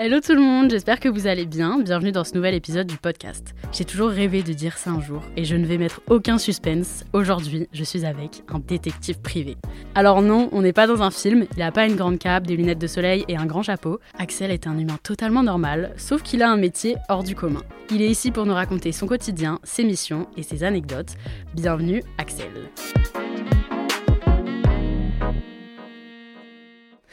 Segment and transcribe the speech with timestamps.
[0.00, 1.80] Hello tout le monde, j'espère que vous allez bien.
[1.80, 3.54] Bienvenue dans ce nouvel épisode du podcast.
[3.72, 7.04] J'ai toujours rêvé de dire ça un jour et je ne vais mettre aucun suspense.
[7.12, 9.56] Aujourd'hui, je suis avec un détective privé.
[9.94, 12.56] Alors non, on n'est pas dans un film, il n'a pas une grande cape, des
[12.56, 14.00] lunettes de soleil et un grand chapeau.
[14.18, 17.62] Axel est un humain totalement normal, sauf qu'il a un métier hors du commun.
[17.90, 21.14] Il est ici pour nous raconter son quotidien, ses missions et ses anecdotes.
[21.54, 22.70] Bienvenue Axel.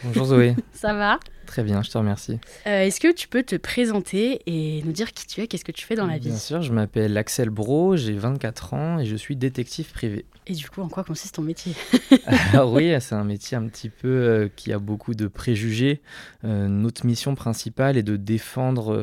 [0.03, 0.55] Bonjour Zoé.
[0.73, 1.19] Ça va?
[1.45, 2.39] Très bien, je te remercie.
[2.65, 5.71] Euh, Est-ce que tu peux te présenter et nous dire qui tu es, qu'est-ce que
[5.71, 6.29] tu fais dans la vie?
[6.29, 10.25] Bien sûr, je m'appelle Axel Bro, j'ai 24 ans et je suis détective privé.
[10.47, 11.73] Et du coup, en quoi consiste ton métier?
[12.51, 16.01] Alors oui, c'est un métier un petit peu euh, qui a beaucoup de préjugés.
[16.43, 18.97] Euh, notre mission principale est de défendre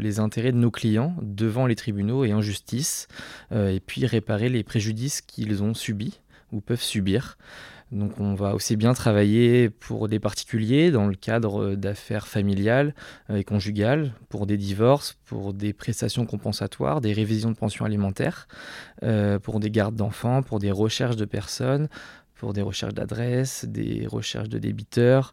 [0.00, 3.08] les intérêts de nos clients devant les tribunaux et en justice,
[3.52, 6.20] et puis réparer les préjudices qu'ils ont subis
[6.52, 7.36] ou peuvent subir.
[7.92, 12.94] Donc on va aussi bien travailler pour des particuliers dans le cadre euh, d'affaires familiales
[13.30, 18.48] euh, et conjugales, pour des divorces, pour des prestations compensatoires, des révisions de pension alimentaire,
[19.04, 21.88] euh, pour des gardes d'enfants, pour des recherches de personnes,
[22.34, 25.32] pour des recherches d'adresses, des recherches de débiteurs.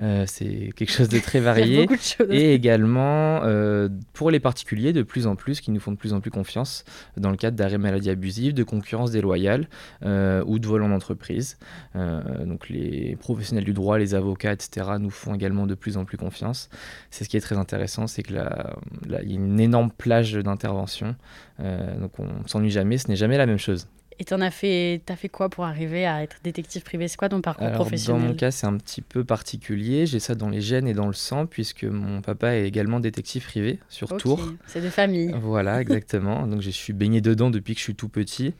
[0.00, 1.86] Euh, c'est quelque chose de très varié.
[1.86, 2.32] de.
[2.32, 6.12] Et également euh, pour les particuliers de plus en plus qui nous font de plus
[6.12, 6.84] en plus confiance
[7.16, 9.68] dans le cadre d'arrêt maladie abusive, de concurrence déloyale
[10.04, 11.58] euh, ou de vol en entreprise.
[11.94, 14.92] Donc les professionnels du droit, les avocats, etc.
[14.98, 16.68] nous font également de plus en plus confiance.
[17.10, 18.74] C'est ce qui est très intéressant, c'est que là,
[19.06, 21.14] là, il y a une énorme plage d'intervention.
[21.58, 23.86] Donc on ne s'ennuie jamais, ce n'est jamais la même chose.
[24.18, 27.08] Et t'en as fait, t'as fait quoi pour arriver à être détective privé?
[27.08, 30.06] C'est quoi ton parcours Alors, dans professionnel mon cas, c'est un petit peu particulier.
[30.06, 33.44] J'ai ça dans les gènes et dans le sang, puisque mon papa est également détective
[33.44, 34.52] privé sur Tours.
[34.66, 35.34] C'est de famille.
[35.40, 36.46] Voilà, exactement.
[36.46, 38.54] Donc je suis baigné dedans depuis que je suis tout petit.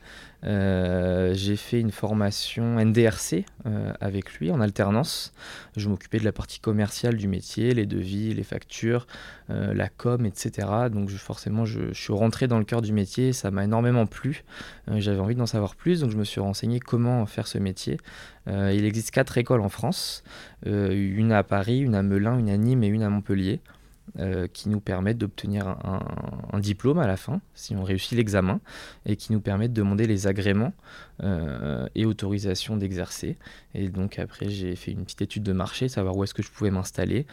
[0.45, 5.33] Euh, j'ai fait une formation NDRC euh, avec lui en alternance.
[5.75, 9.07] Je m'occupais de la partie commerciale du métier, les devis, les factures,
[9.49, 10.67] euh, la com, etc.
[10.91, 13.33] Donc je, forcément, je, je suis rentré dans le cœur du métier.
[13.33, 14.43] Ça m'a énormément plu.
[14.87, 17.97] J'avais envie d'en savoir plus, donc je me suis renseigné comment faire ce métier.
[18.47, 20.23] Euh, il existe quatre écoles en France,
[20.67, 23.59] euh, une à Paris, une à Melun, une à Nîmes et une à Montpellier
[24.19, 28.61] euh, qui nous permettent d'obtenir un, diplôme à la fin, si on réussit l'examen,
[29.05, 30.73] et qui nous permettent de demander les agréments
[31.95, 33.37] et autorisations d'exercer.
[33.73, 36.49] Et donc après, j'ai fait une petite étude de marché, savoir où est-ce que je
[36.49, 37.25] pouvais m'installer.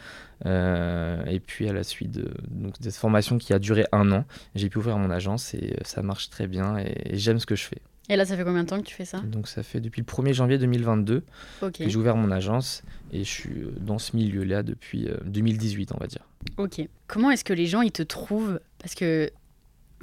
[0.45, 4.25] Et puis à la suite de, donc, de cette formation qui a duré un an,
[4.55, 7.63] j'ai pu ouvrir mon agence et ça marche très bien et j'aime ce que je
[7.63, 7.81] fais.
[8.09, 10.01] Et là, ça fait combien de temps que tu fais ça Donc ça fait depuis
[10.01, 11.23] le 1er janvier 2022
[11.61, 11.71] Ok.
[11.77, 12.83] que j'ai ouvert mon agence
[13.13, 16.21] et je suis euh, dans ce milieu-là depuis euh, 2018, on va dire.
[16.57, 16.81] Ok.
[17.07, 18.59] Comment est-ce que les gens ils te trouvent?
[18.79, 19.29] Parce que,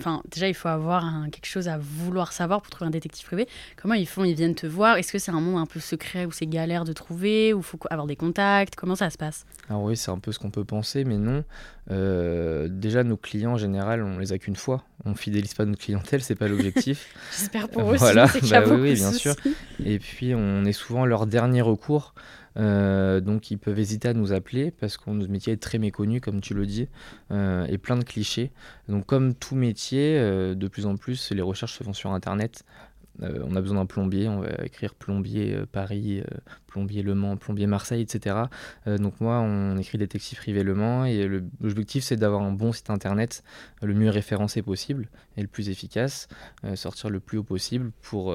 [0.00, 3.26] enfin, déjà il faut avoir un- quelque chose à vouloir savoir pour trouver un détective
[3.26, 3.46] privé.
[3.80, 4.24] Comment ils font?
[4.24, 6.84] Ils viennent te voir Est-ce que c'est un monde un peu secret où c'est galère
[6.84, 7.52] de trouver?
[7.54, 8.74] Où faut avoir des contacts?
[8.76, 9.44] Comment ça se passe?
[9.68, 11.44] Alors oui, c'est un peu ce qu'on peut penser, mais non.
[11.90, 14.84] Euh, déjà, nos clients en général, on les a qu'une fois.
[15.04, 17.14] On fidélise pas notre clientèle, c'est pas l'objectif.
[17.36, 17.96] J'espère pour eux.
[17.96, 19.20] Voilà, sinon c'est qu'il y a bah oui, bien soucis.
[19.20, 19.34] sûr.
[19.84, 22.14] Et puis, on est souvent leur dernier recours.
[22.56, 26.20] Euh, donc, ils peuvent hésiter à nous appeler parce que notre métier est très méconnu,
[26.20, 26.88] comme tu le dis,
[27.30, 28.50] euh, et plein de clichés.
[28.88, 32.64] Donc, comme tout métier, euh, de plus en plus, les recherches se font sur Internet.
[33.22, 36.36] Euh, on a besoin d'un plombier, on va écrire plombier euh, Paris, euh,
[36.66, 38.36] plombier Le Mans, plombier Marseille, etc.
[38.86, 41.28] Donc moi, on écrit détective privé Le Mans et
[41.60, 43.42] l'objectif c'est d'avoir un bon site internet
[43.82, 46.28] le mieux référencé possible et le plus efficace,
[46.74, 48.34] sortir le plus haut possible pour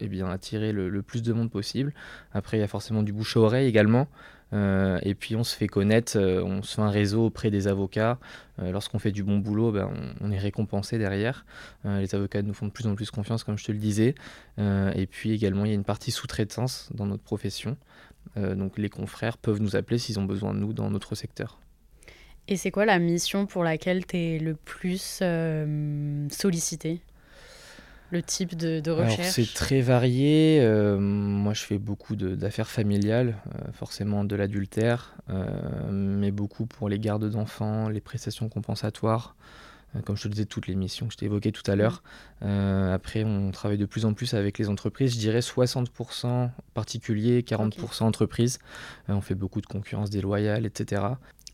[0.00, 1.92] eh attirer le, le plus de monde possible.
[2.32, 4.08] Après, il y a forcément du bouche à oreille également.
[4.52, 7.68] Euh, et puis on se fait connaître, euh, on se fait un réseau auprès des
[7.68, 8.18] avocats.
[8.58, 9.90] Euh, Lorsqu'on fait du bon boulot, ben,
[10.20, 11.44] on, on est récompensé derrière.
[11.84, 14.14] Les avocats nous font de plus en plus confiance, comme je te le disais.
[14.58, 17.76] Et puis également, il y a une partie sous-traitance dans notre profession.
[18.36, 21.58] Donc les confrères peuvent nous appeler s'ils ont besoin de nous dans notre secteur.
[22.46, 25.22] Et c'est quoi la mission pour laquelle tu es le plus
[26.30, 27.00] sollicité?
[28.10, 30.58] Le type de, de recherche C'est très varié.
[30.60, 35.46] Euh, moi, je fais beaucoup d'affaires familiales, euh, forcément de l'adultère, euh,
[35.90, 39.34] mais beaucoup pour les gardes d'enfants, les prestations compensatoires.
[40.04, 42.02] Comme je te disais, toutes les missions que je t'ai évoquées tout à l'heure.
[42.42, 45.14] après, on travaille de plus en plus avec les entreprises.
[45.14, 48.58] Je dirais 60% particuliers, 40% entreprises.
[49.08, 51.02] on fait beaucoup de concurrence déloyale, etc.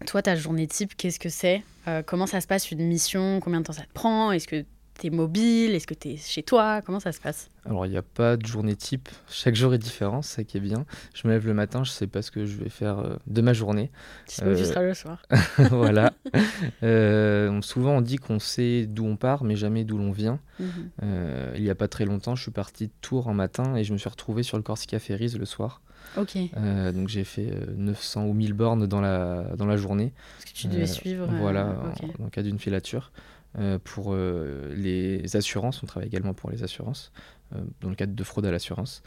[0.05, 1.63] Toi, ta journée type, qu'est-ce que c'est?
[2.07, 3.39] Comment ça se passe une mission?
[3.39, 4.33] Combien de temps ça te prend?
[4.33, 4.65] Est-ce que
[4.99, 7.51] T'es mobile Est-ce que t'es chez toi Comment ça se passe?
[7.67, 9.09] Alors, il n'y a pas de journée type.
[9.29, 10.87] Chaque jour est différent, c'est ça qui est bien.
[11.15, 13.41] Je me lève le matin, je sais pas ce que je vais faire euh, de
[13.41, 13.91] ma journée.
[14.27, 14.57] Sinon, euh...
[14.57, 15.21] tu seras le soir.
[15.71, 16.13] voilà.
[16.85, 20.39] euh, souvent, on dit qu'on sait d'où on part, mais jamais d'où l'on vient.
[20.61, 20.69] Mhm.
[21.03, 23.85] Euh, il n'y a pas très longtemps, je suis parti de Tours un matin et
[23.85, 25.81] je me suis retrouvé sur le Corsica Ferries le soir.
[26.17, 26.37] Ok.
[26.57, 30.13] Euh, donc j'ai fait 900 ou 1000 bornes dans la, dans la journée.
[30.37, 31.27] Parce que tu devais suivre.
[31.41, 32.07] Voilà, okay.
[32.21, 33.11] en, en, cas d'une filature.
[33.59, 37.13] Euh, pour euh, les assurances, on travaille également pour les assurances,
[37.55, 39.03] euh, dans le cadre de fraude à l'assurance.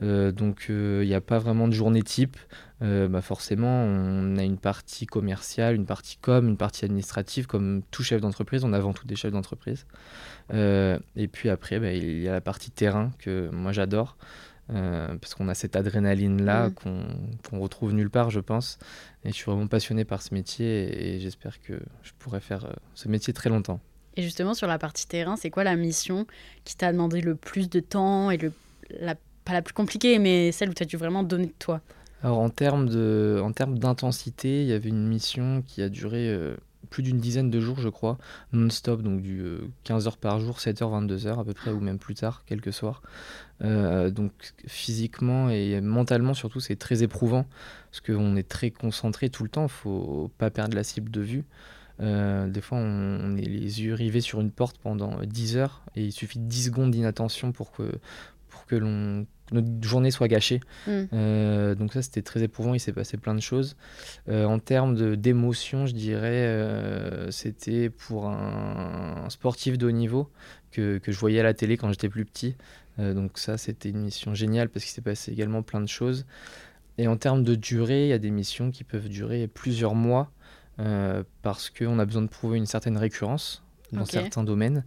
[0.00, 2.36] donc il n'y a pas vraiment de journée type.
[2.80, 8.02] Bah forcément, on a une partie commerciale, une partie com, une partie administrative, comme tout
[8.02, 9.86] chef d'entreprise, on a avant tout des chefs d'entreprise.
[10.52, 14.16] et puis après, bah, il y a la partie terrain que moi j'adore.
[15.20, 16.74] Parce qu'on a cette adrénaline-là mmh.
[17.48, 18.78] qu'on retrouve nulle part, je pense.
[19.24, 22.72] Et je suis vraiment passionné par ce métier et j'espère que je pourrai faire euh,
[22.94, 23.80] ce métier très longtemps.
[24.16, 26.26] Et justement, sur la partie terrain, c'est quoi la mission
[26.64, 28.52] qui t'a demandé le plus de temps et le,
[28.98, 29.14] la,
[29.44, 31.80] pas la plus compliquée, mais celle où tu as dû vraiment donner de toi?
[32.22, 32.88] Alors, en termes
[33.78, 36.56] d'intensité, il y avait une mission qui a duré euh,
[36.90, 38.18] plus d'une dizaine de jours, je crois,
[38.52, 39.42] non-stop, donc du
[39.84, 42.72] 15 euh, heures par jour, 7h, 22h à peu près, ou même plus tard, quelques
[42.72, 43.02] soirs.
[43.62, 44.32] Euh, donc
[44.66, 47.44] physiquement et mentalement surtout, c'est très éprouvant
[47.90, 49.64] parce qu'on est très concentré tout le temps.
[49.64, 51.44] Il faut pas perdre la cible de vue.
[52.00, 56.04] Euh, des fois, on, est les yeux rivés sur une porte pendant 10 heures et
[56.04, 57.92] il suffit de 10 secondes d'inattention pour que,
[58.48, 60.60] pour que l'on notre journée soit gâchée.
[60.86, 60.90] Mm.
[61.12, 62.72] Euh, donc ça, c'était très éprouvant.
[62.72, 63.76] Il s'est passé plein de choses.
[64.28, 70.30] en termes d'émotion, je dirais, c'était pour un, sportif de haut niveau
[70.70, 72.54] que, que, je voyais à la télé quand j'étais plus petit.
[73.00, 76.26] Euh, donc ça, c'était une mission géniale parce qu'il s'est passé également plein de choses.
[76.98, 80.30] Et en termes de durée, il y a des missions qui peuvent durer plusieurs mois
[80.78, 83.62] euh, parce qu'on a besoin de prouver une certaine récurrence
[83.92, 84.84] dans certains domaines.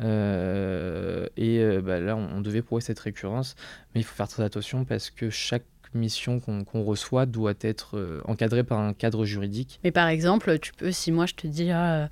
[0.00, 3.54] Euh, et bah, là, on, devait prouver cette récurrence,
[3.94, 8.64] mais il faut faire très attention parce que chaque mission qu'on reçoit doit être encadrée
[8.64, 9.78] par un cadre juridique.
[9.84, 12.08] Mais par exemple, tu peux, si moi je te dis, ah,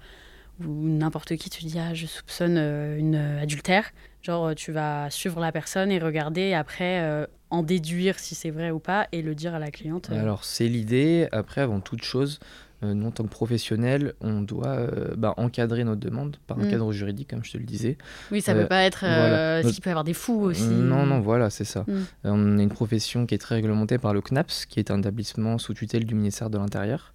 [0.60, 3.90] ou n'importe qui te dit, ah, je soupçonne une adultère,
[4.22, 8.34] Genre, euh, tu vas suivre la personne et regarder et après euh, en déduire si
[8.34, 10.10] c'est vrai ou pas et le dire à la cliente.
[10.10, 10.20] Euh.
[10.20, 11.28] Alors, c'est l'idée.
[11.32, 12.38] Après, avant toute chose,
[12.82, 16.70] nous, en tant que professionnels, on doit bah, encadrer notre demande par un mm.
[16.70, 17.98] cadre juridique, comme je te le disais.
[18.32, 19.00] Oui, ça ne peut pas être.
[19.00, 19.60] Voilà.
[19.60, 20.64] Il peut y avoir des fous aussi.
[20.64, 21.84] Non, non, voilà, c'est ça.
[21.86, 21.94] Mm.
[22.24, 25.58] on a une profession qui est très réglementée par le CNAPS, qui est un établissement
[25.58, 27.12] sous tutelle du ministère de l'Intérieur.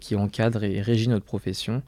[0.00, 1.82] Qui encadre et régit notre profession.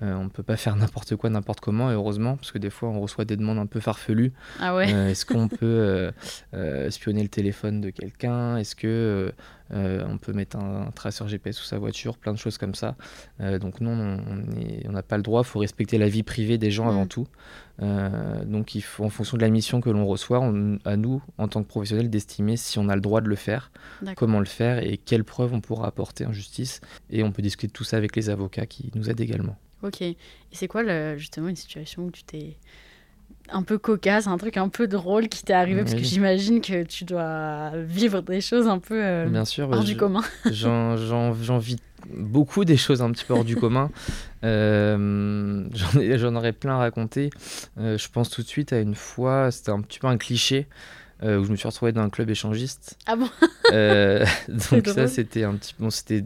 [0.00, 2.70] Euh, on ne peut pas faire n'importe quoi, n'importe comment, et heureusement, parce que des
[2.70, 4.32] fois on reçoit des demandes un peu farfelues.
[4.60, 6.12] Ah ouais euh, Est-ce qu'on peut
[6.54, 8.56] euh, espionner le téléphone de quelqu'un?
[8.58, 9.32] Est-ce que
[9.70, 12.16] on peut mettre un, traceur GPS sous sa voiture?
[12.16, 12.94] Plein de choses comme ça.
[13.60, 14.18] donc non,
[14.84, 17.08] on n'a pas le droit, il faut respecter la vie privée des gens avant mm.
[17.78, 18.44] Tout.
[18.44, 20.44] donc il faut, en fonction de la mission que l'on reçoit,
[20.84, 23.70] à nous, en tant que professionnels, d'estimer si on a le droit de le faire,
[24.16, 26.80] comment le faire et quelles preuves on pourra apporter en justice.
[27.10, 29.56] Et on peut discuter de tout ça avec les avocats qui nous aident également.
[29.82, 30.02] Ok.
[30.02, 30.16] Et
[30.52, 32.56] c'est quoi justement une situation où tu t'es
[33.50, 36.82] un peu cocasse, un truc un peu drôle qui t'est arrivé Parce que j'imagine que
[36.84, 40.22] tu dois vivre des choses un peu euh, Bien sûr, hors du commun.
[40.50, 41.78] J'en vis
[42.14, 43.90] beaucoup des choses un petit peu hors du commun.
[44.44, 47.30] Euh, J'en aurais plein à raconter.
[47.76, 50.68] Euh, je pense tout de suite à une fois, c'était un petit peu un cliché.
[51.24, 52.96] Euh, où je me suis retrouvé dans un club échangiste.
[53.06, 53.28] Ah bon?
[54.72, 56.24] Donc ça c'était un petit bon c'était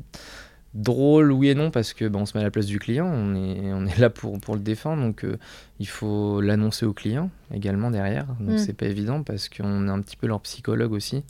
[0.75, 3.07] drôle oui et non parce que bah, on se met à la place du client
[3.07, 5.37] on est, on est là pour, pour le défendre donc euh,
[5.83, 8.27] il faut l'annoncer au client également derrière.
[8.39, 8.59] Donc mm.
[8.59, 11.25] c'est pas évident parce qu'on est un petit peu leur psychologue aussi.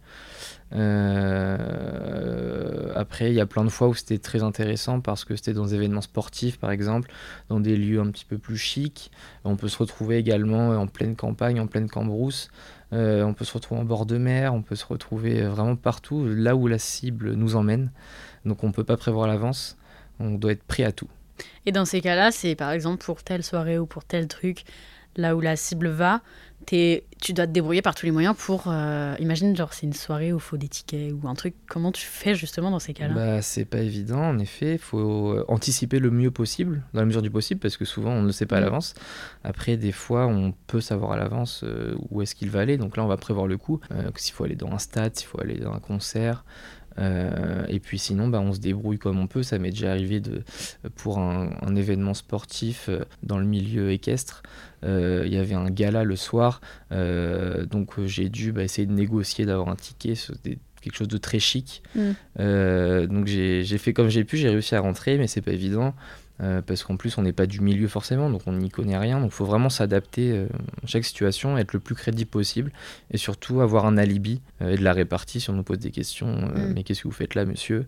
[0.75, 1.57] Euh,
[2.95, 5.65] après il y a plein de fois où c'était très intéressant parce que c'était dans
[5.65, 7.11] des événements sportifs par exemple
[7.49, 9.11] dans des lieux un petit peu plus chics.
[9.45, 12.51] On peut se retrouver également en pleine campagne en pleine cambrousse.
[12.93, 16.27] Euh, on peut se retrouver en bord de mer on peut se retrouver vraiment partout
[16.27, 17.91] là où la cible nous emmène
[18.45, 19.77] donc on ne peut pas prévoir l'avance,
[20.21, 21.09] on doit être prêt à tout.
[21.67, 24.65] Et dans ces cas-là, c'est par exemple pour telle soirée ou pour tel truc,
[25.17, 26.23] là où la cible va,
[26.67, 28.65] tu dois te débrouiller par tous les moyens pour.
[28.67, 31.55] Euh, imagine, genre, c'est une soirée où il faut des tickets ou un truc.
[31.69, 33.15] Comment tu fais justement dans ces cas-là?
[33.15, 34.75] Bah, C'est pas évident, en effet.
[34.75, 38.13] Il faut euh, anticiper le mieux possible, dans la mesure du possible, parce que souvent
[38.13, 38.65] on ne le sait pas à mm.
[38.65, 38.95] l'avance.
[39.45, 42.77] Après, des fois, on peut savoir à l'avance euh, où est-ce qu'il va aller.
[42.77, 43.81] Donc là, on va prévoir le coup.
[44.17, 46.45] s'il faut aller dans un stade, s'il faut aller dans un concert.
[46.99, 49.43] Et puis sinon, bah, on se débrouille comme on peut.
[49.43, 50.43] Ça m'est déjà arrivé de,
[50.97, 52.91] pour un, un événement sportif
[53.23, 54.43] dans le milieu équestre.
[54.85, 58.87] Euh, il y avait un gala le soir, euh, donc euh, j'ai dû bah, essayer
[58.87, 61.83] de négocier d'avoir un ticket, c'était quelque chose de très chic.
[61.95, 63.07] Mm.
[63.07, 65.95] donc j'ai fait comme j'ai pu, j'ai réussi à rentrer, mais c'est pas évident.
[66.39, 69.31] Parce qu'en plus on n'est pas du milieu forcément, donc on n'y connaît rien, donc
[69.31, 70.47] il faut vraiment s'adapter
[70.83, 72.73] à chaque situation, être le plus crédible possible,
[73.11, 76.27] et surtout avoir un alibi et de la répartie si on nous pose des questions,
[76.27, 76.73] mm.
[76.75, 77.87] mais qu'est-ce que vous faites là monsieur?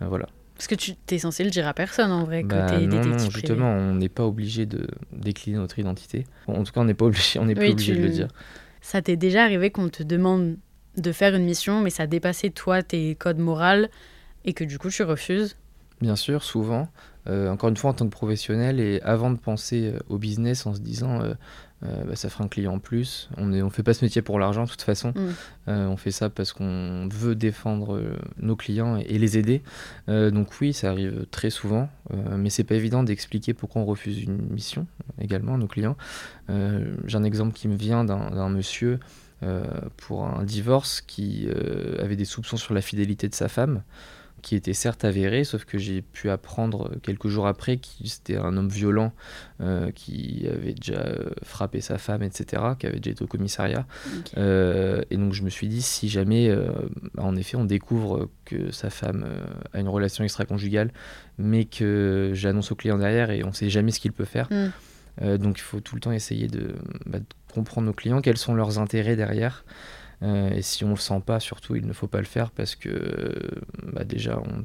[0.00, 0.28] Voilà.
[0.60, 3.70] Parce que tu es censé le dire à personne en vrai bah, non, non, justement,
[3.70, 6.26] on n'est pas obligé de décliner notre identité.
[6.48, 8.28] en tout cas, on n'est pas obligé, on n'est pas obligé de le dire.
[8.82, 10.58] Ça t'est déjà arrivé qu'on te demande
[10.98, 13.86] de faire une mission, mais ça dépassait toi tes codes moraux
[14.44, 15.56] et que du coup tu refuses?
[16.00, 16.88] Bien sûr, souvent.
[17.28, 20.64] Euh, encore une fois, en tant que professionnel et avant de penser euh, au business
[20.64, 21.34] en se disant euh,
[21.84, 23.28] euh, bah, ça fera un client en plus.
[23.36, 25.12] On ne on fait pas ce métier pour l'argent de toute façon.
[25.14, 25.70] Mm.
[25.72, 28.02] On fait ça parce qu'on veut défendre
[28.38, 29.62] nos clients et, les aider.
[30.08, 31.88] donc oui, ça arrive très souvent,
[32.36, 34.86] mais c'est pas évident d'expliquer pourquoi on refuse une mission
[35.20, 35.96] également à nos clients.
[36.48, 38.98] J'ai un exemple qui me vient d'un monsieur
[39.96, 41.46] pour un divorce qui
[42.00, 43.82] avait des soupçons sur la fidélité de sa femme
[44.42, 48.56] qui était certes avéré, sauf que j'ai pu apprendre quelques jours après qu'il c'était un
[48.56, 49.12] homme violent
[49.60, 53.86] euh, qui avait déjà euh, frappé sa femme, etc., qui avait déjà été au commissariat.
[54.36, 56.54] Euh, et donc je me suis dit, si jamais,
[57.14, 59.26] bah, en effet, on découvre que sa femme
[59.72, 60.90] a une relation extra-conjugale,
[61.38, 64.48] mais que j'annonce au client derrière et on ne sait jamais ce qu'il peut faire.
[64.50, 65.36] Mm.
[65.36, 66.74] donc il faut tout le temps essayer de,
[67.06, 69.64] bah, de comprendre nos clients, quels sont leurs intérêts derrière.
[70.22, 72.76] Euh, et si on le sent pas, surtout, il ne faut pas le faire parce
[72.76, 73.32] que
[73.92, 74.64] bah, déjà, on ne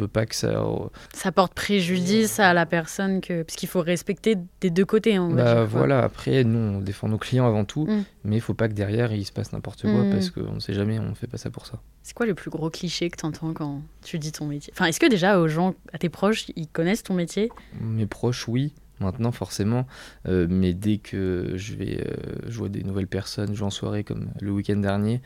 [0.00, 0.64] veut pas que ça.
[1.12, 3.42] Ça porte préjudice à la personne, que...
[3.42, 5.18] parce qu'il faut respecter des deux côtés.
[5.18, 8.04] Bah, voilà, après, nous, on défend nos clients avant tout, mm.
[8.24, 10.10] mais il faut pas que derrière, il se passe n'importe quoi mm.
[10.10, 11.80] parce qu'on ne sait jamais, on ne fait pas ça pour ça.
[12.02, 14.72] C'est quoi le plus gros cliché que tu entends quand tu dis ton métier?
[14.76, 17.50] Enfin, est-ce que déjà, aux gens, à tes proches, ils connaissent ton métier?
[17.80, 19.86] Mes proches, oui maintenant forcément,
[20.28, 24.28] euh, mais dès que je vais euh, jouer des nouvelles personnes, jouer en soirée comme
[24.40, 25.20] le week-end dernier,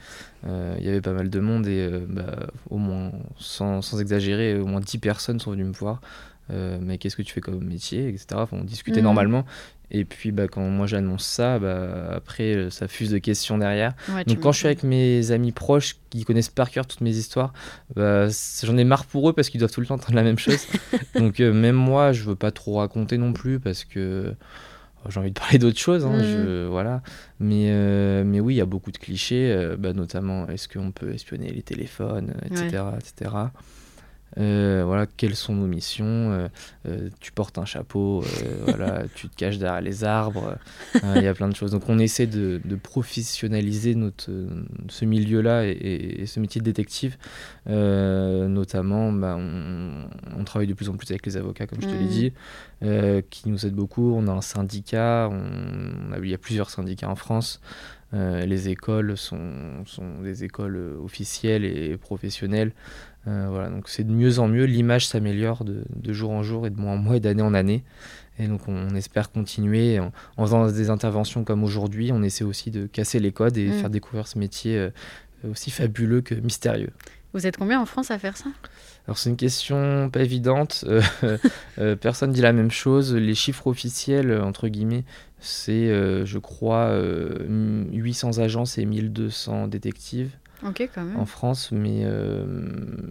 [0.46, 4.58] euh, il y avait pas mal de monde et bah, au moins, sans, sans, exagérer,
[4.58, 6.00] au moins 10 personnes sont venues me voir.
[6.80, 8.42] Mais qu'est-ce que tu fais comme métier, etc.
[8.52, 9.04] on discutait mmh.
[9.04, 9.44] normalement
[9.90, 13.94] et puis bah, quand moi j'annonce ça, bah, après euh, ça fuse de questions derrière.
[14.26, 17.52] Donc quand je suis avec mes amis proches qui connaissent par cœur toutes mes histoires,
[17.96, 18.26] bah,
[18.62, 20.66] j'en ai marre pour eux parce qu'ils doivent tout le temps entendre la même chose.
[21.16, 24.32] Donc euh, même moi je veux pas trop raconter non plus parce que
[25.04, 26.04] oh, j'ai envie de parler d'autres choses.
[26.04, 26.68] Hein, je, mm.
[26.68, 27.02] voilà.
[27.40, 31.12] mais, euh, mais oui, il y a beaucoup de clichés, bah, notamment est-ce qu'on peut
[31.12, 32.84] espionner les téléphones, etc.
[32.96, 33.30] etc.
[34.38, 36.48] Euh, voilà, quelles sont nos missions euh,
[36.86, 38.22] euh, Tu portes un chapeau,
[38.66, 40.56] voilà, tu te caches derrière les arbres.
[41.16, 41.72] Il y a plein de choses.
[41.72, 44.30] Donc on essaie de, professionnaliser notre,
[44.88, 47.16] ce milieu-là et, ce métier de détective.
[47.66, 52.04] notamment, bah, on, travaille de plus en plus avec les avocats, comme je te l'ai
[52.04, 52.08] mmh.
[52.08, 54.14] dit, qui nous aident beaucoup.
[54.14, 57.60] On a un syndicat, on, a, il y a plusieurs syndicats en France.
[58.12, 62.72] Les écoles sont, sont, des écoles officielles et professionnelles.
[63.28, 66.70] Euh, voilà, donc c'est de mieux en mieux, l'image s'améliore de, jour en jour et
[66.70, 67.84] de mois en mois et d'année en année.
[68.38, 72.86] Et donc on espère continuer en, faisant des interventions comme aujourd'hui, on essaie aussi de
[72.86, 73.72] casser les codes et mm.
[73.72, 74.90] faire découvrir ce métier euh,
[75.50, 76.90] aussi fabuleux que mystérieux.
[77.34, 78.48] Vous êtes combien en France à faire ça?
[79.10, 80.84] Alors c'est une question pas évidente.
[81.78, 83.14] Euh, personne dit la même chose.
[83.14, 85.04] Les chiffres officiels, entre guillemets,
[85.38, 86.94] c'est, je crois,
[87.48, 90.30] 800 agences et 1200 détectives
[90.62, 92.44] en France, mais, euh,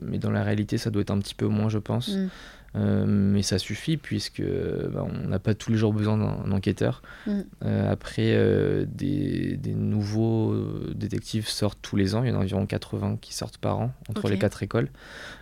[0.02, 2.10] mais dans la réalité, ça doit être un petit peu moins, je pense.
[2.10, 2.30] Mm.
[2.76, 7.02] Euh, mais ça suffit puisque bah, on n'a pas tous les jours besoin d'un enquêteur.
[7.26, 7.40] Mm.
[7.66, 10.56] Euh, après, des, des, nouveaux
[10.94, 12.24] détectives sortent tous les ans.
[12.24, 14.90] Il y en a environ 80 qui sortent par an entre les quatre écoles.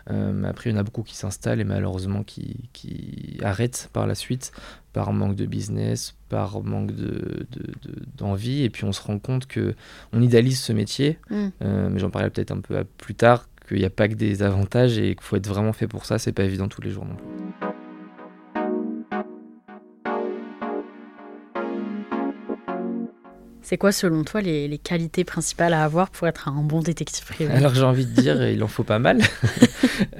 [0.10, 4.08] mais après, il y en a beaucoup qui s'installent et malheureusement qui, qui, arrêtent par
[4.08, 4.52] la suite
[4.98, 6.92] par manque de business, par manque
[8.18, 8.62] d'envie.
[8.62, 9.76] De, et puis on se rend compte que
[10.12, 11.48] on idéalise ce métier, mm.
[11.62, 14.44] euh, mais j'en parlerai peut-être un peu plus tard, qu'il n'y a pas que des
[14.44, 16.18] avantages et qu'il faut être vraiment fait pour ça.
[16.18, 17.26] C'est pas évident tous les jours non plus.
[23.62, 27.52] C'est quoi selon toi les, qualités principales à avoir pour être un bon détective privé?
[27.52, 29.20] Alors j'ai envie de dire, il en faut pas mal.
[29.20, 29.68] Il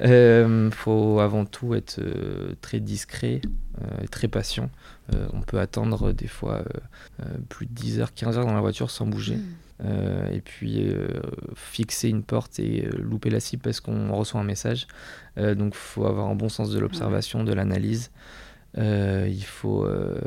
[0.04, 3.40] euh, faut avant tout être euh, très discret,
[4.02, 4.68] et très patient.
[5.32, 6.62] on peut attendre des fois
[7.48, 9.38] plus de 10 heures, 15 heures dans la voiture sans bouger.
[9.80, 10.32] Hmm.
[10.32, 10.92] et puis
[11.54, 14.88] fixer une porte et louper la cible parce qu'on reçoit un message.
[15.36, 18.10] donc il faut avoir un bon sens de l'observation, de l'analyse.
[18.76, 20.20] Euh, il, faut, euh,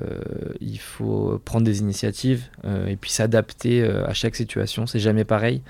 [0.59, 4.87] il faut prendre des initiatives euh, et puis s'adapter à chaque situation.
[4.87, 5.61] C'est jamais pareil.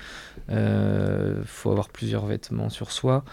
[0.48, 3.24] Il faut avoir plusieurs vêtements sur soi.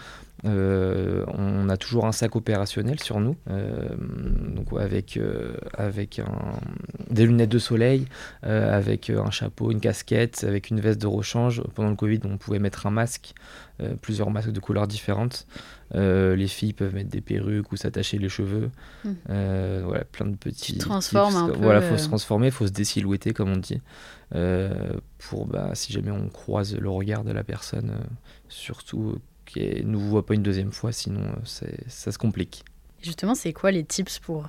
[0.44, 5.18] On a toujours un sac opérationnel sur nous, donc avec,
[5.74, 6.20] avec
[7.10, 8.06] des lunettes de soleil,
[8.42, 11.62] avec un chapeau, une casquette, avec une veste de rechange.
[11.74, 13.34] Pendant le Covid, on pouvait mettre un masque,
[14.00, 15.46] plusieurs masques de couleurs différentes.
[15.94, 18.70] Euh, les filles peuvent mettre des perruques ou s'attacher les cheveux.
[19.04, 19.12] Hmm.
[19.28, 20.74] Euh, voilà, plein de petits.
[20.74, 21.58] Tu transformes un peu.
[21.58, 23.80] Voilà, faut se transformer, faut se désilhouetter, comme on dit.
[24.34, 27.92] Euh, pour, bah, si jamais on croise le regard de la personne,
[28.48, 29.16] surtout
[29.52, 32.64] qui ne vous voit pas une deuxième fois, sinon ça se complique.
[33.02, 34.48] Justement, c'est quoi les tips pour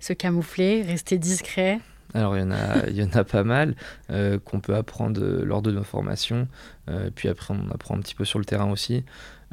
[0.00, 1.80] se camoufler, rester discret?
[2.14, 3.74] Alors il y en a, il y en a pas mal
[4.44, 6.48] qu'on peut apprendre lors de nos formations,
[7.14, 9.04] puis après on apprend un petit peu sur le terrain aussi.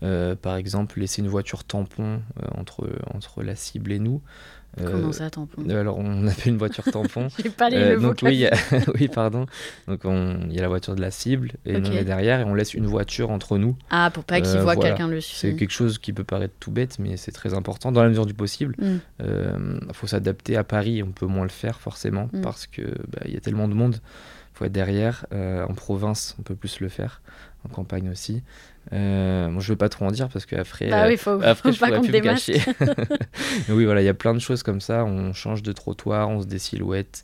[0.04, 4.22] Euh, par exemple, laisser une voiture tampon euh, entre, entre la cible et nous.
[4.80, 5.68] Euh, Comment ça, tampon?
[5.70, 7.28] Alors, on a fait une voiture tampon.
[7.44, 8.46] J'ai pas les donc, oui,
[8.96, 9.46] oui, pardon.
[9.88, 12.54] Donc, il y a la voiture de la cible et on est derrière et on
[12.54, 13.76] laisse une voiture entre nous.
[13.90, 15.36] Ah, pour pas qu'il voit quelqu'un dessus.
[15.36, 18.26] C'est quelque chose qui peut paraître tout bête, mais c'est très important dans la mesure
[18.26, 18.76] du possible.
[18.80, 19.92] Il mm.
[19.94, 22.42] faut s'adapter à Paris, on peut moins le faire forcément mm.
[22.42, 23.98] parce que bah, y a tellement de monde.
[24.54, 25.26] Il faut être derrière.
[25.32, 27.22] en province, on peut plus le faire.
[27.66, 28.42] En campagne aussi.
[28.92, 31.72] Euh, bon, je veux pas trop en dire parce qu'après, bah oui, faut, après, faut
[31.72, 32.62] je pourrais plus me cacher.
[33.70, 35.06] oui, voilà, il y a plein de choses comme ça.
[35.06, 37.24] On change de trottoir, on se désilhouette.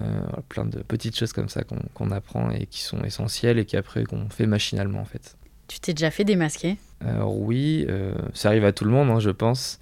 [0.00, 1.62] Euh, plein de petites choses comme ça
[1.94, 5.36] qu'on apprend et qui sont essentielles et qu'après qu'on fait machinalement en fait.
[5.68, 6.78] Tu t'es déjà fait démasquer?
[7.04, 9.78] Alors oui, euh, ça arrive à tout le monde, hein, je pense.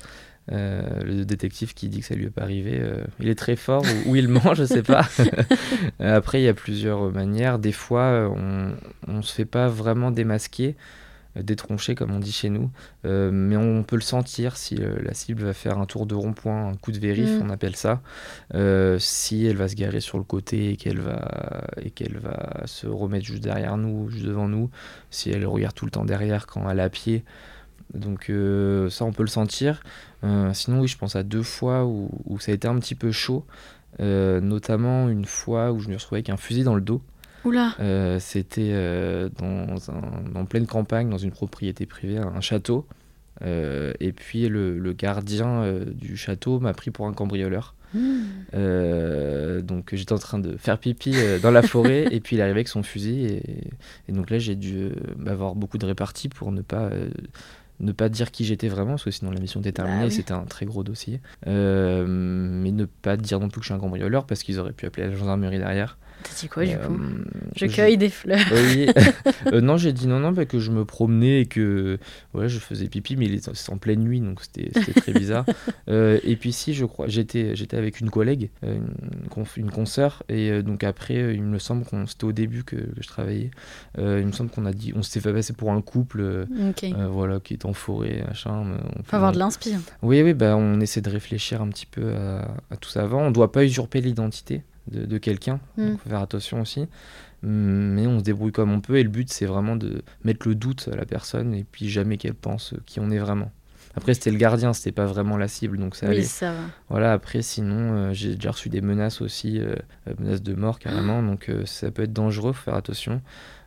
[0.53, 3.57] Euh, le détective qui dit que ça lui est pas arrivé, euh, il est très
[3.57, 5.07] fort ou, il ment, je sais pas.
[6.01, 7.59] Après, il y a plusieurs manières.
[7.59, 8.73] Des fois, on,
[9.07, 10.75] on se fait pas vraiment démasquer,
[11.37, 12.71] euh, détroncher comme on dit chez nous,
[13.05, 16.77] mais on peut le sentir si la cible va faire un tour de rond-point, un
[16.77, 17.43] coup de vérif, mm.
[17.43, 18.01] on appelle ça.
[18.99, 22.87] si elle va se garer sur le côté et qu'elle va et qu'elle va se
[22.87, 24.71] remettre juste derrière nous, juste devant nous,
[25.11, 27.25] si elle regarde tout le temps derrière quand elle est à pied.
[27.95, 29.83] Donc euh, ça, on peut le sentir.
[30.25, 33.13] Euh, sinon, oui, je pense à deux fois où, ça a été un petit peu
[33.13, 33.45] chaud.
[34.01, 37.03] Euh, notamment une fois où je me suis retrouvé avec un fusil dans le dos.
[37.45, 37.75] Oula
[38.19, 38.73] C'était
[39.39, 39.77] dans,
[40.35, 42.87] en pleine campagne, dans une propriété privée, un château.
[43.43, 47.75] et puis le, gardien du château m'a pris pour un cambrioleur.
[47.95, 49.63] Hmm.
[49.63, 52.69] donc j'étais en train de faire pipi dans la forêt et puis il arrivait avec
[52.69, 53.43] son fusil et,
[54.09, 54.91] et donc là j'ai dû
[55.27, 56.91] avoir beaucoup de réparties pour ne pas
[57.81, 60.33] ne pas dire qui j'étais vraiment, parce que sinon la mission était terminée, bah c'était
[60.33, 61.21] un très gros dossier.
[61.47, 64.73] Euh, mais ne pas dire non plus que je suis un cambrioleur, parce qu'ils auraient
[64.73, 65.99] pu appeler la gendarmerie derrière.
[66.23, 67.25] T'as dit quoi du coup euh,
[67.57, 68.41] Je cueille des fleurs.
[68.53, 68.89] Oui.
[69.53, 71.99] Euh, non, j'ai dit non, non, bah, que je me promenais et que
[72.35, 75.45] ouais, je faisais pipi, mais c'était en pleine nuit, donc c'était très bizarre.
[75.89, 78.89] Euh, et puis si, je crois, j'étais avec une collègue, une,
[79.57, 83.51] une consoeur, et donc après, il me semble qu'on c'était au début que, je travaillais.
[83.97, 86.47] il me semble qu'on a dit, on s'était fait passer pour un couple,
[87.11, 88.79] voilà, qui est en forêt, machin.
[88.99, 89.79] On Faut avoir de l'inspire.
[90.03, 93.23] Oui, oui, bah, on essaie de réfléchir un petit peu à, à tout ça avant.
[93.23, 95.61] On doit pas usurper l'identité de, quelqu'un.
[95.77, 95.99] Il mm.
[95.99, 96.87] faut faire attention aussi.
[97.43, 100.57] Mais on se débrouille comme on peut et le but c'est vraiment de mettre le
[100.57, 103.53] doute à la personne et puis jamais qu'elle pense qui on est vraiment.
[103.95, 106.23] Après c'était le gardien, c'était pas vraiment la cible donc ça oui, allait.
[106.23, 106.61] Ça va.
[106.89, 109.75] Voilà, après sinon euh, j'ai déjà reçu des menaces aussi, euh,
[110.19, 113.23] menaces de mort carrément, donc euh, ça peut être dangereux, faut faire attention.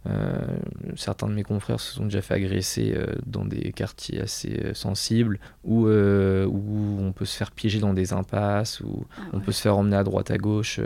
[0.08, 0.58] Euh,
[0.96, 4.74] certains de mes confrères se sont déjà fait agresser euh, dans des quartiers assez euh,
[4.74, 9.52] sensibles où, où on peut se faire piéger dans des impasses, où ah on peut
[9.52, 10.80] se faire emmener à droite à gauche.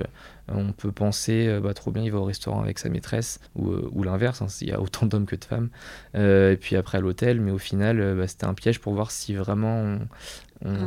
[0.50, 4.04] on peut penser, bah, trop bien, il va au restaurant avec sa maîtresse, ou, ou
[4.04, 5.70] l'inverse, hein, il y a autant d'hommes que de femmes.
[6.14, 9.34] et puis après à l'hôtel, mais au final, bah, c'était un piège pour voir si
[9.34, 9.98] vraiment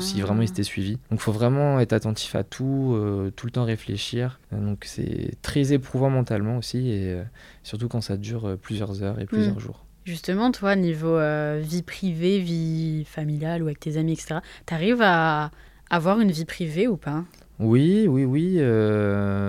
[0.01, 0.93] si vraiment il s'était suivi.
[1.11, 4.41] Donc il faut vraiment être attentif à tout, euh, tout le temps réfléchir.
[4.53, 7.23] Euh, donc c'est très éprouvant mentalement aussi, et euh,
[7.63, 9.61] surtout quand ça dure plusieurs heures et plusieurs mm.
[9.61, 9.85] jours.
[10.05, 11.19] Justement, toi, niveau
[11.61, 15.51] vie privée, vie familiale ou avec tes amis, etc., t'arrives à
[15.91, 17.25] avoir une vie privée ou pas?
[17.59, 18.55] Oui, oui, oui.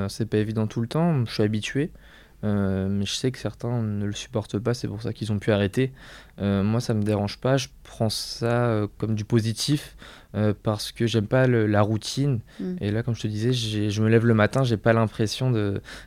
[0.09, 1.25] c'est pas évident tout le temps.
[1.25, 1.91] Je suis habitué.
[2.43, 5.51] Mais je sais que certains ne le supportent pas, c'est pour ça qu'ils ont pu
[5.51, 5.91] arrêter.
[6.39, 9.95] moi, ça me dérange pas, je prends ça comme du positif.
[10.35, 12.39] Euh, parce que j'aime pas la routine.
[12.59, 12.75] Mm.
[12.81, 15.49] Et là, comme je te disais, je me lève le matin, j'ai pas l'impression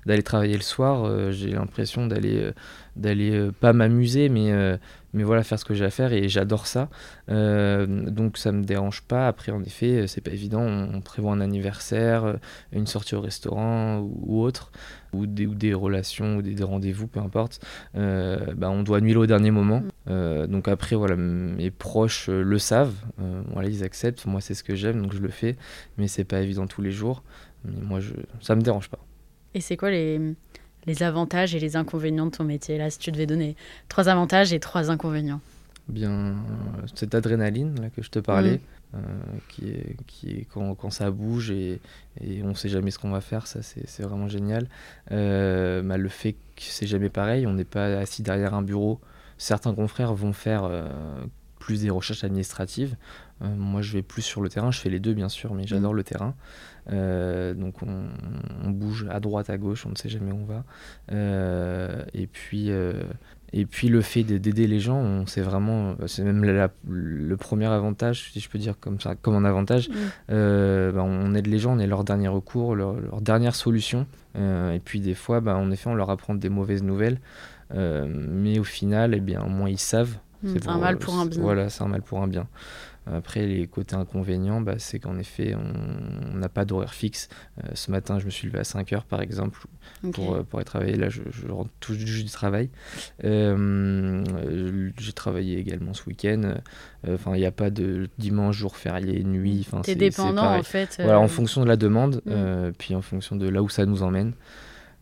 [0.07, 1.05] d'aller travailler le soir.
[1.05, 2.53] Euh, j'ai l'impression d'aller, euh,
[2.95, 4.53] d'aller pas m'amuser, mais,
[5.14, 6.88] mais voilà, faire ce que j'ai à faire et j'adore ça.
[7.29, 9.29] Euh, donc ça me dérange pas.
[9.29, 10.62] Après, en effet, c'est pas évident.
[10.62, 12.35] On, prévoit un anniversaire, euh,
[12.72, 14.72] une sortie au restaurant ou, autre,
[15.12, 17.61] ou des, ou des, relations ou des, rendez-vous, peu importe.
[17.96, 19.83] Euh, bah, on doit annuler au dernier moment.
[20.07, 20.46] Mm.
[20.46, 22.94] donc après, voilà, mes proches le savent.
[23.53, 24.25] voilà, ils acceptent.
[24.27, 25.57] Moi, c'est ce que j'aime, donc je le fais.
[25.98, 27.22] Mais c'est pas évident tous les jours.
[27.64, 28.98] Mais moi, je, ça me dérange pas.
[29.55, 30.35] Et c'est quoi les
[30.87, 33.57] les avantages et les inconvénients de ton métier Là, si tu devais donner
[33.88, 35.40] trois avantages et trois inconvénients.
[35.88, 36.35] Bien, euh,
[36.95, 38.97] cette adrénaline là, que je te parlais, mm.
[38.97, 38.99] euh,
[39.49, 41.81] qui, est, qui est quand, quand ça bouge et,
[42.21, 44.68] et on ne sait jamais ce qu'on va faire, ça c'est vraiment génial.
[45.11, 49.01] Euh, bah, le fait que c'est jamais pareil, on n'est pas assis derrière un bureau.
[49.38, 50.71] Certains confrères vont faire
[51.62, 52.96] plus des recherches administratives.
[53.40, 54.70] moi, je vais plus sur le terrain.
[54.70, 55.96] Je fais les deux, bien sûr, mais j'adore mm.
[55.96, 56.35] le terrain.
[56.90, 60.64] Euh, donc on, bouge à droite, à gauche, on ne sait jamais où on va.
[61.12, 63.03] Euh, et puis euh,
[63.53, 68.40] et puis le fait d'aider les gens, c'est vraiment, c'est même le premier avantage, si
[68.40, 69.90] je peux dire comme ça, comme un avantage.
[69.90, 69.92] Mm.
[70.94, 74.07] Bah, on aide les gens, on est leur dernier recours, leur, dernière solution.
[74.35, 77.20] et puis des fois, bah, en effet, on leur apprend des mauvaises nouvelles,
[77.75, 80.16] mais au final, eh bien, au moins ils savent.
[80.44, 81.40] C'est un mal pour un bien.
[81.40, 82.48] Voilà, c'est un mal pour un bien.
[83.11, 87.28] Après, les côtés inconvénients, bah, c'est qu'en effet, on n'a pas d'horaire fixe.
[87.59, 89.59] Euh, ce matin, je me suis levé à 5 heures, par exemple,
[90.12, 90.96] pour, euh, pour aller travailler.
[90.96, 92.70] Là, je, rentre tout juste du travail.
[93.24, 94.22] Euh,
[94.98, 96.55] j'ai travaillé également ce week-end.
[97.09, 99.66] Enfin, il n'y a pas de dimanche, jour férié, nuit.
[99.83, 100.96] Tu es dépendant, en fait.
[101.02, 102.72] Voilà, en fonction de la demande, mm.
[102.78, 104.33] puis en fonction de là où ça nous emmène.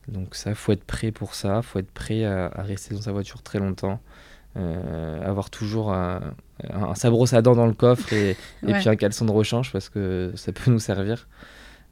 [0.08, 3.12] Donc ça, faut être prêt pour ça, faut être prêt à, à rester dans sa
[3.12, 4.00] voiture très longtemps.
[4.56, 6.34] Euh, avoir toujours un,
[6.68, 8.30] un, brosse à dents dans le coffre et,
[8.66, 11.28] et puis un caleçon de rechange parce que ça peut nous servir.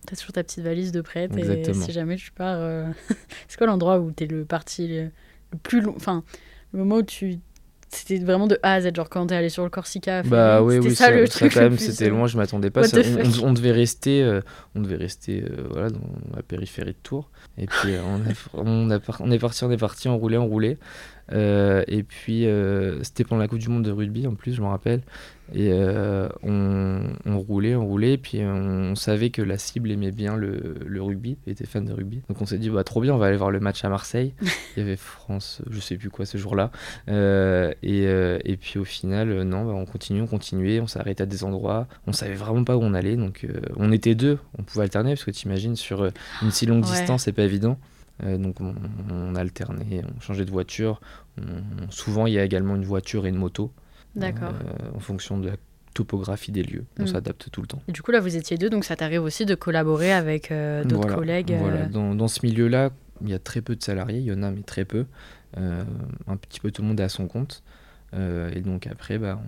[0.06, 2.58] T'as toujours ta petite valise de prête et si jamais tu pars.
[2.58, 2.86] Euh,
[3.48, 5.10] c'est quoi l'endroit où t'es le parti le,
[5.62, 6.24] plus long Enfin,
[6.72, 7.38] le moment où tu.
[7.90, 10.22] C'était vraiment de A à Z, genre quand t'es allé sur le Corsica.
[10.22, 12.82] Bah oui, oui, ça, le truc quand même, c'était loin, je m'attendais pas.
[13.42, 14.42] on, devait rester, euh,
[14.74, 16.00] on devait rester voilà, dans
[16.36, 17.30] la périphérie de Tours.
[17.56, 18.20] Et puis on,
[18.52, 20.76] on, a, on, est parti, on est parti, on roulait, on roulait.
[21.32, 24.62] Euh, et puis, euh, c'était pendant la Coupe du Monde de rugby, en plus, je
[24.62, 25.02] me rappelle.
[25.54, 30.10] Et euh, on, on, roulait, on roulait, et puis on, savait que la cible aimait
[30.10, 32.20] bien le, le, rugby, était fan de rugby.
[32.28, 34.34] Donc on s'est dit, bah, trop bien, on va aller voir le match à Marseille.
[34.76, 36.70] Il y avait France, je sais plus quoi ce jour-là.
[37.08, 41.44] et, et, puis au final, non, bah, on continue, on continuait, on arrêté à des
[41.44, 41.86] endroits.
[42.06, 45.24] On savait vraiment pas où on allait, donc on était deux, on pouvait alterner, parce
[45.24, 46.10] que tu imagines, sur
[46.42, 47.78] une si longue distance, c'est pas évident.
[48.24, 51.00] Euh, donc on, alternait, on changeait de voiture.
[51.90, 53.72] souvent il y a également une voiture et une moto.
[54.16, 54.52] D'accord.
[54.52, 55.56] Euh, en fonction de la
[55.94, 56.84] topographie des lieux.
[56.98, 57.08] On mm.
[57.08, 57.82] s'adapte tout le temps.
[57.88, 60.84] Et du coup là vous étiez deux, donc ça t'arrive aussi de collaborer avec euh,
[60.84, 61.54] d'autres collègues.
[61.58, 61.86] Voilà.
[61.86, 62.90] Dans, dans, ce milieu-là,
[63.22, 65.06] il y a très peu de salariés, il y en a mais très peu.
[65.56, 67.62] un petit peu tout le monde est à son compte.
[68.14, 69.40] Euh, et donc après, bah,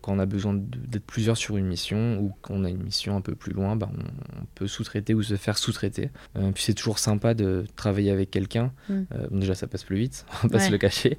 [0.00, 3.20] quand on a besoin d'être plusieurs sur une mission ou qu'on a une mission un
[3.20, 6.10] peu plus loin, bah, on, peut sous-traiter ou se faire sous-traiter.
[6.36, 8.72] Euh, puis c'est toujours sympa de travailler avec quelqu'un.
[8.88, 8.94] Mm.
[9.12, 11.18] Euh, déjà, ça passe plus vite, on va pas se le cacher.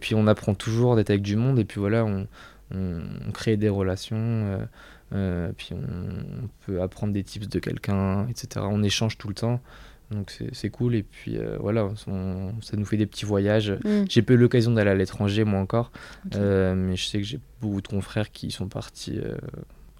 [0.00, 2.26] puis on apprend toujours d'être avec du monde et puis voilà, on,
[2.72, 4.66] on crée des relations.
[5.10, 8.66] puis on, peut apprendre des tips de quelqu'un, etc.
[8.68, 9.60] On échange tout le temps.
[10.10, 10.94] Donc c'est cool.
[10.94, 13.72] Et puis euh, voilà, ça nous fait des petits voyages.
[13.84, 14.04] Mm.
[14.08, 15.90] J'ai pas eu l'occasion d'aller à l'étranger, moi encore.
[16.34, 19.36] Euh, mais je sais que j'ai beaucoup de confrères qui sont partis euh,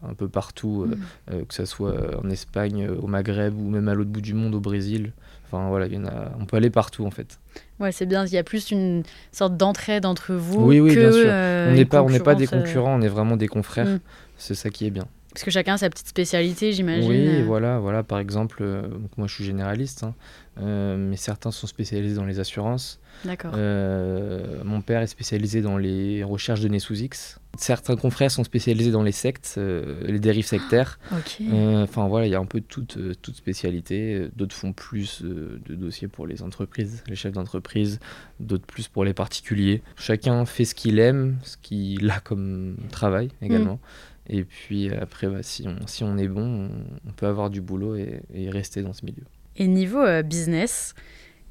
[0.03, 1.45] un peu partout, mm.
[1.47, 4.61] que ce soit en Espagne, au Maghreb ou même à l'autre bout du monde, au
[4.61, 5.13] Brésil.
[5.47, 7.39] Enfin voilà, y en a, on peut aller partout en fait.
[7.79, 8.25] Ouais, c'est bien.
[8.27, 10.65] Il y a plus une sorte d'entraide entre vous.
[10.65, 11.27] Oui, oui, bien sûr.
[11.27, 13.87] on n'est pas, on n'est pas des concurrents, on est vraiment des confrères.
[13.87, 14.01] Mm.
[14.39, 15.09] C'est ça qui est bien.
[15.37, 17.11] Parce que chacun a sa petite spécialité, j'imagine.
[17.11, 17.45] Oui, euh.
[17.45, 18.03] voilà, voilà.
[18.03, 20.15] Par exemple, euh, moi je suis généraliste, hein,
[20.63, 23.01] euh, mais certains sont spécialisés dans les assurances.
[23.23, 23.53] D'accord.
[23.53, 27.39] mon père est spécialisé dans les recherches de sous X.
[27.59, 30.99] Certains confrères sont spécialisés dans les sectes, les dérives sectaires.
[31.13, 34.29] Enfin voilà, il y a un peu toute, toute spécialité.
[34.37, 38.01] D'autres font plus de dossiers pour les entreprises, les chefs d'entreprise,
[38.41, 39.83] d'autres plus pour les particuliers.
[39.97, 43.75] Chacun fait ce qu'il aime, ce qu'il a comme travail également.
[43.75, 44.16] Mm.
[44.29, 46.71] Et puis après, bah, si, on, si on est bon,
[47.07, 49.23] on, peut avoir du boulot et, rester dans ce milieu.
[49.57, 50.95] Et niveau euh, business,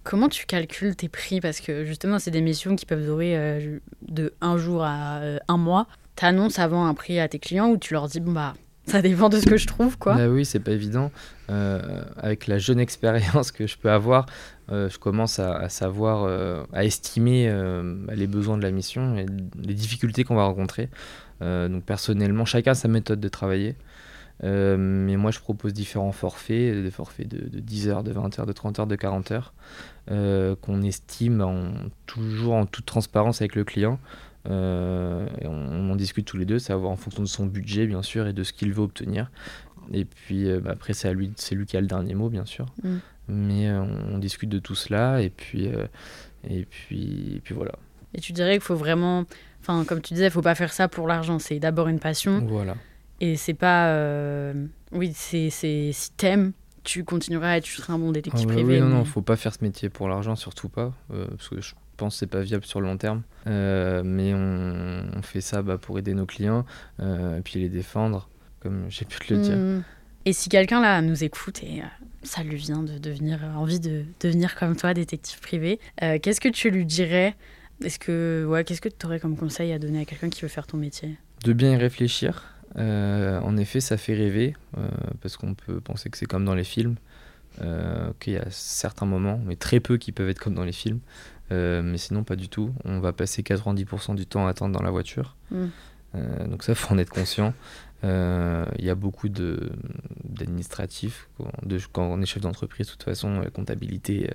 [0.03, 1.41] comment tu calcules tes prix?
[1.41, 5.37] Parce que justement, c'est des missions qui peuvent durer euh, de un jour à euh,
[5.47, 5.87] un mois.
[6.15, 8.53] Tu annonces avant un prix à tes clients ou tu leur dis, bon, bah,
[8.85, 10.13] ça dépend de ce que je trouve, quoi.
[10.15, 11.11] Bah oui, c'est pas évident.
[11.47, 14.27] avec la jeune expérience que je peux avoir,
[14.69, 16.29] je commence à, à savoir,
[16.71, 17.51] à estimer
[18.13, 19.25] les besoins de la mission et
[19.59, 20.89] les difficultés qu'on va rencontrer.
[21.41, 23.75] Euh, donc personnellement, chacun a sa méthode de travailler.
[24.43, 28.45] Euh, mais moi, je propose différents forfaits, des forfaits de, 10 heures, de 20 heures,
[28.45, 29.53] de 30 heures, de 40 heures,
[30.11, 31.71] euh, qu'on estime en,
[32.05, 33.99] toujours en toute transparence avec le client.
[34.45, 34.49] et
[35.47, 38.33] on, en discute tous les deux, savoir en fonction de son budget, bien sûr, et
[38.33, 39.31] de ce qu'il veut obtenir.
[39.93, 42.65] Et puis bah, après, c'est lui, c'est lui qui a le dernier mot, bien sûr.
[42.83, 42.95] Mm.
[43.27, 45.67] Mais on, discute de tout cela, et puis,
[46.47, 47.71] et puis, et puis voilà.
[48.15, 49.25] Et tu dirais qu'il faut vraiment,
[49.61, 51.37] enfin, comme tu disais, il faut pas faire ça pour l'argent.
[51.37, 52.43] C'est d'abord une passion.
[52.47, 52.75] Voilà.
[53.21, 54.53] Et c'est pas, euh,
[54.91, 58.75] oui, c'est si t'aimes, tu continueras et tu seras un bon détective ah privé.
[58.75, 61.61] Oui, non, non, faut pas faire ce métier pour l'argent, surtout pas, euh, parce que
[61.61, 63.23] je pense que c'est pas viable sur le long terme.
[63.47, 66.65] Euh, mais on, fait ça bah, pour aider nos clients,
[66.99, 69.57] et puis les défendre, comme j'ai pu te le dire.
[69.57, 69.83] Mmh.
[70.25, 71.83] Et si quelqu'un là nous écoute et
[72.23, 76.69] ça lui vient de devenir envie de devenir comme toi détective privé, qu'est-ce que tu
[76.71, 77.35] lui dirais
[77.83, 80.47] est-ce que, ouais, qu'est-ce que tu aurais comme conseil à donner à quelqu'un qui veut
[80.47, 81.17] faire ton métier?
[81.43, 82.43] De bien y réfléchir.
[82.77, 84.87] Euh, en effet, ça fait rêver, euh,
[85.21, 86.95] parce qu'on peut penser que c'est comme dans les films,
[87.61, 90.73] euh, qu'il y a certains moments, mais très peu qui peuvent être comme dans les
[90.73, 90.99] films,
[91.51, 92.73] mais sinon pas du tout.
[92.85, 95.35] On va passer 90% du temps à attendre dans la voiture.
[95.51, 95.67] Mm.
[96.47, 97.53] donc ça, faut en être conscient.
[98.03, 99.29] Il y a beaucoup
[100.35, 101.27] d'administratifs.
[101.91, 104.29] Quand on est chef d'entreprise, de toute façon, la comptabilité,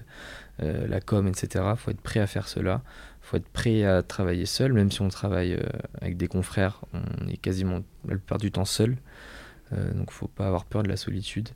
[0.59, 2.83] la com, etc., il faut être prêt à faire cela
[3.31, 5.63] faut être prêt à travailler seul, même si on travaille euh,
[6.01, 8.97] avec des confrères, on est quasiment la plupart du temps seul.
[9.73, 11.51] Euh, donc faut pas avoir peur de la solitude.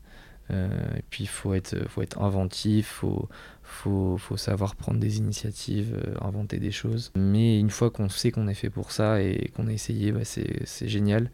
[0.51, 3.29] Euh, et puis il faut être, faut être inventif, faut,
[3.64, 7.12] faut, faut savoir prendre des initiatives, inventer des choses.
[7.16, 10.20] Mais une fois qu'on sait qu'on est fait pour ça et qu'on a essayé, bah,
[10.24, 11.31] c'est génial.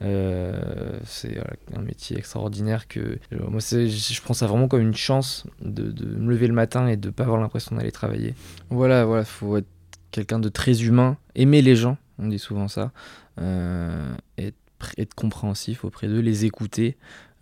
[0.00, 1.38] c'est
[1.74, 3.18] un métier extraordinaire que
[3.48, 6.96] moi je prends ça vraiment comme une chance de, de me lever le matin et
[6.96, 8.34] de pas avoir l'impression d'aller travailler.
[8.70, 9.68] Voilà, voilà, faut être
[10.14, 12.92] quelqu'un de très humain, aimer les gens, on dit souvent ça,
[13.40, 14.56] euh, être,
[14.96, 16.96] être, compréhensif auprès d'eux, les écouter,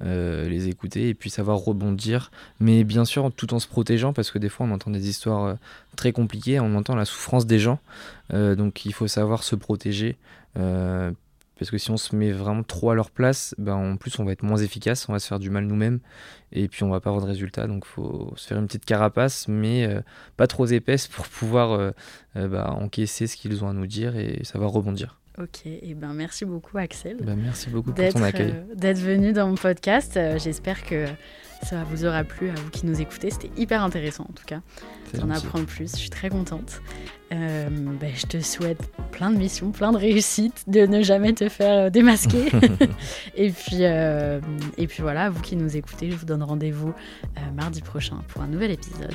[0.04, 4.30] euh, les écouter et puis savoir rebondir, mais bien sûr tout en se protégeant parce
[4.30, 5.54] que des fois on entend des histoires euh,
[5.96, 7.78] très compliquées, on entend la souffrance des gens,
[8.32, 10.16] donc il faut savoir se protéger
[11.62, 14.24] parce que si on se met vraiment trop à leur place, ben en plus on
[14.24, 16.00] va être moins efficace, on va se faire du mal nous-mêmes,
[16.50, 17.68] et puis on va pas avoir de résultat.
[17.68, 20.00] Donc faut se faire une petite carapace, mais euh,
[20.36, 21.92] pas trop épaisse pour pouvoir euh,
[22.34, 25.20] euh, bah, encaisser ce qu'ils ont à nous dire et savoir rebondir.
[25.38, 27.16] Ok, et ben merci beaucoup Axel.
[27.22, 28.54] Ben merci beaucoup pour ton accueil.
[28.74, 30.18] D'être venu dans mon podcast.
[30.36, 31.06] J'espère que
[31.62, 33.30] ça vous aura plu à vous qui nous écoutez.
[33.30, 34.60] C'était hyper intéressant en tout cas.
[35.14, 35.92] J'en apprends plus.
[35.92, 36.82] Je suis très contente.
[37.32, 41.48] Euh, ben, je te souhaite plein de missions, plein de réussites, de ne jamais te
[41.48, 42.50] faire euh, démasquer.
[43.34, 44.40] et, puis, euh,
[44.76, 46.92] et puis voilà, vous qui nous écoutez, je vous donne rendez-vous
[47.54, 49.14] mardi prochain pour un nouvel épisode.